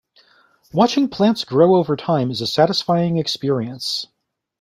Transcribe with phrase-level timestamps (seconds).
[0.73, 4.07] Watching plants grow over time, is a satisfying experience.